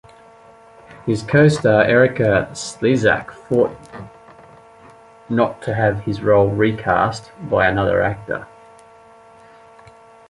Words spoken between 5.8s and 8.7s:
his role recast by another actor.